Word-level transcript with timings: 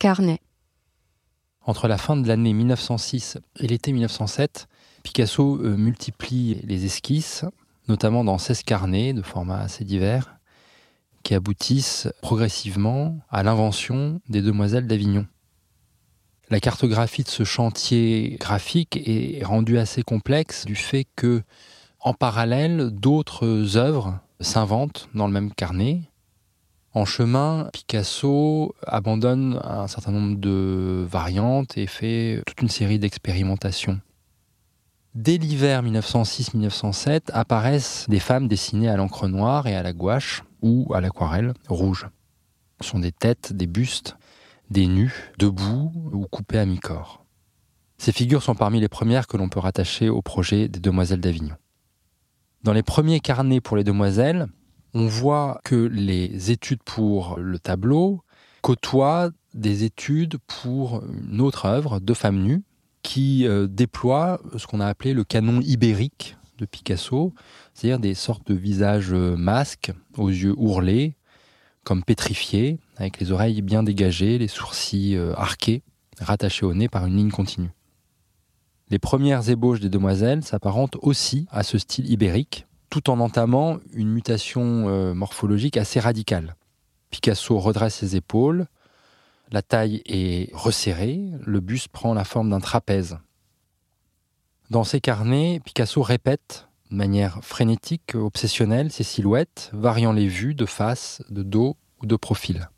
Carnet. 0.00 0.40
Entre 1.60 1.86
la 1.86 1.98
fin 1.98 2.16
de 2.16 2.26
l'année 2.26 2.54
1906 2.54 3.36
et 3.58 3.66
l'été 3.66 3.92
1907, 3.92 4.66
Picasso 5.02 5.58
euh, 5.60 5.76
multiplie 5.76 6.54
les 6.64 6.86
esquisses, 6.86 7.44
notamment 7.86 8.24
dans 8.24 8.38
16 8.38 8.62
carnets 8.62 9.12
de 9.12 9.20
formats 9.20 9.60
assez 9.60 9.84
divers, 9.84 10.38
qui 11.22 11.34
aboutissent 11.34 12.08
progressivement 12.22 13.18
à 13.28 13.42
l'invention 13.42 14.22
des 14.30 14.40
Demoiselles 14.40 14.86
d'Avignon. 14.86 15.26
La 16.48 16.60
cartographie 16.60 17.22
de 17.22 17.28
ce 17.28 17.44
chantier 17.44 18.38
graphique 18.40 18.96
est 19.04 19.44
rendue 19.44 19.76
assez 19.76 20.02
complexe 20.02 20.64
du 20.64 20.76
fait 20.76 21.06
que, 21.14 21.42
en 22.00 22.14
parallèle, 22.14 22.88
d'autres 22.88 23.76
œuvres 23.76 24.18
s'inventent 24.40 25.10
dans 25.14 25.26
le 25.26 25.34
même 25.34 25.52
carnet. 25.52 26.09
En 26.92 27.04
chemin, 27.04 27.68
Picasso 27.72 28.74
abandonne 28.84 29.60
un 29.62 29.86
certain 29.86 30.10
nombre 30.10 30.36
de 30.36 31.06
variantes 31.08 31.78
et 31.78 31.86
fait 31.86 32.42
toute 32.46 32.62
une 32.62 32.68
série 32.68 32.98
d'expérimentations. 32.98 34.00
Dès 35.14 35.38
l'hiver 35.38 35.84
1906-1907 35.84 37.30
apparaissent 37.32 38.06
des 38.08 38.18
femmes 38.18 38.48
dessinées 38.48 38.88
à 38.88 38.96
l'encre 38.96 39.28
noire 39.28 39.68
et 39.68 39.76
à 39.76 39.84
la 39.84 39.92
gouache 39.92 40.42
ou 40.62 40.92
à 40.92 41.00
l'aquarelle 41.00 41.54
rouge. 41.68 42.08
Ce 42.80 42.88
sont 42.88 42.98
des 42.98 43.12
têtes, 43.12 43.52
des 43.52 43.66
bustes, 43.66 44.16
des 44.70 44.88
nus, 44.88 45.32
debout 45.38 45.92
ou 46.12 46.26
coupés 46.26 46.58
à 46.58 46.66
mi-corps. 46.66 47.24
Ces 47.98 48.12
figures 48.12 48.42
sont 48.42 48.54
parmi 48.54 48.80
les 48.80 48.88
premières 48.88 49.26
que 49.26 49.36
l'on 49.36 49.48
peut 49.48 49.60
rattacher 49.60 50.08
au 50.08 50.22
projet 50.22 50.68
des 50.68 50.80
Demoiselles 50.80 51.20
d'Avignon. 51.20 51.56
Dans 52.64 52.72
les 52.72 52.82
premiers 52.82 53.20
carnets 53.20 53.60
pour 53.60 53.76
les 53.76 53.84
demoiselles, 53.84 54.48
on 54.94 55.06
voit 55.06 55.60
que 55.64 55.74
les 55.74 56.50
études 56.50 56.82
pour 56.82 57.38
le 57.38 57.58
tableau 57.58 58.22
côtoient 58.62 59.30
des 59.54 59.84
études 59.84 60.38
pour 60.46 61.02
une 61.30 61.40
autre 61.40 61.66
œuvre 61.66 62.00
de 62.00 62.14
femmes 62.14 62.42
nues 62.42 62.62
qui 63.02 63.46
euh, 63.46 63.66
déploie 63.66 64.40
ce 64.56 64.66
qu'on 64.66 64.80
a 64.80 64.86
appelé 64.86 65.14
le 65.14 65.24
canon 65.24 65.60
ibérique 65.60 66.36
de 66.58 66.66
Picasso, 66.66 67.32
c'est-à-dire 67.72 67.98
des 67.98 68.14
sortes 68.14 68.46
de 68.46 68.54
visages 68.54 69.12
euh, 69.12 69.36
masques, 69.36 69.92
aux 70.16 70.28
yeux 70.28 70.54
ourlés, 70.56 71.16
comme 71.84 72.04
pétrifiés, 72.04 72.78
avec 72.96 73.18
les 73.18 73.32
oreilles 73.32 73.62
bien 73.62 73.82
dégagées, 73.82 74.38
les 74.38 74.48
sourcils 74.48 75.16
euh, 75.16 75.32
arqués, 75.34 75.82
rattachés 76.20 76.66
au 76.66 76.74
nez 76.74 76.88
par 76.88 77.06
une 77.06 77.16
ligne 77.16 77.30
continue. 77.30 77.70
Les 78.90 78.98
premières 78.98 79.48
ébauches 79.48 79.80
des 79.80 79.88
demoiselles 79.88 80.44
s'apparentent 80.44 80.96
aussi 81.00 81.46
à 81.50 81.62
ce 81.62 81.78
style 81.78 82.10
ibérique, 82.10 82.66
tout 82.90 83.08
en 83.08 83.20
entamant 83.20 83.78
une 83.92 84.10
mutation 84.10 85.14
morphologique 85.14 85.76
assez 85.76 86.00
radicale. 86.00 86.56
Picasso 87.10 87.58
redresse 87.58 87.96
ses 87.96 88.16
épaules, 88.16 88.66
la 89.50 89.62
taille 89.62 90.02
est 90.06 90.54
resserrée, 90.54 91.20
le 91.44 91.60
buste 91.60 91.88
prend 91.88 92.14
la 92.14 92.24
forme 92.24 92.50
d'un 92.50 92.60
trapèze. 92.60 93.18
Dans 94.70 94.84
ses 94.84 95.00
carnets, 95.00 95.60
Picasso 95.64 96.02
répète 96.02 96.68
de 96.90 96.96
manière 96.96 97.38
frénétique, 97.42 98.14
obsessionnelle, 98.14 98.92
ses 98.92 99.02
silhouettes, 99.02 99.70
variant 99.72 100.12
les 100.12 100.28
vues 100.28 100.54
de 100.54 100.66
face, 100.66 101.22
de 101.30 101.42
dos 101.42 101.76
ou 102.00 102.06
de 102.06 102.16
profil. 102.16 102.70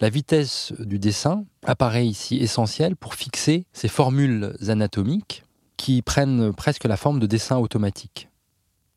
La 0.00 0.10
vitesse 0.10 0.72
du 0.78 0.98
dessin 0.98 1.44
apparaît 1.64 2.06
ici 2.06 2.36
essentielle 2.36 2.94
pour 2.94 3.14
fixer 3.14 3.66
ces 3.72 3.88
formules 3.88 4.56
anatomiques 4.68 5.44
qui 5.76 6.02
prennent 6.02 6.52
presque 6.52 6.84
la 6.84 6.96
forme 6.96 7.20
de 7.20 7.26
dessin 7.26 7.56
automatique. 7.56 8.27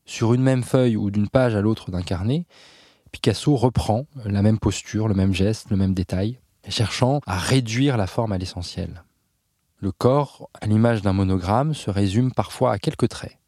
Sur 0.04 0.34
une 0.34 0.42
même 0.42 0.62
feuille 0.62 0.96
ou 0.96 1.10
d'une 1.10 1.28
page 1.28 1.54
à 1.54 1.60
l'autre 1.60 1.90
d'un 1.90 2.02
carnet, 2.02 2.44
Picasso 3.12 3.54
reprend 3.56 4.06
la 4.24 4.42
même 4.42 4.58
posture, 4.58 5.06
le 5.06 5.14
même 5.14 5.34
geste, 5.34 5.70
le 5.70 5.76
même 5.76 5.94
détail, 5.94 6.38
cherchant 6.68 7.20
à 7.26 7.38
réduire 7.38 7.96
la 7.96 8.06
forme 8.06 8.32
à 8.32 8.38
l'essentiel. 8.38 9.04
Le 9.78 9.92
corps, 9.92 10.48
à 10.60 10.66
l'image 10.66 11.02
d'un 11.02 11.12
monogramme, 11.12 11.74
se 11.74 11.90
résume 11.90 12.32
parfois 12.32 12.72
à 12.72 12.78
quelques 12.78 13.08
traits. 13.08 13.38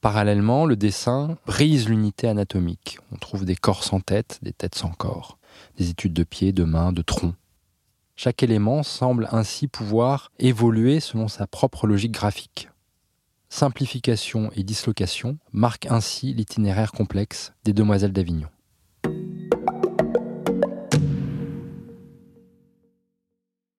Parallèlement, 0.00 0.64
le 0.64 0.76
dessin 0.76 1.36
brise 1.46 1.88
l'unité 1.88 2.28
anatomique. 2.28 2.98
On 3.12 3.16
trouve 3.16 3.44
des 3.44 3.56
corps 3.56 3.82
sans 3.82 4.00
tête, 4.00 4.38
des 4.42 4.52
têtes 4.52 4.76
sans 4.76 4.90
corps, 4.90 5.38
des 5.76 5.90
études 5.90 6.12
de 6.12 6.22
pieds, 6.22 6.52
de 6.52 6.62
mains, 6.62 6.92
de 6.92 7.02
troncs. 7.02 7.34
Chaque 8.14 8.42
élément 8.42 8.82
semble 8.82 9.28
ainsi 9.32 9.66
pouvoir 9.66 10.30
évoluer 10.38 11.00
selon 11.00 11.28
sa 11.28 11.46
propre 11.46 11.86
logique 11.86 12.12
graphique. 12.12 12.68
Simplification 13.48 14.50
et 14.54 14.62
dislocation 14.62 15.38
marquent 15.52 15.86
ainsi 15.86 16.34
l'itinéraire 16.34 16.92
complexe 16.92 17.52
des 17.64 17.72
demoiselles 17.72 18.12
d'Avignon. 18.12 18.48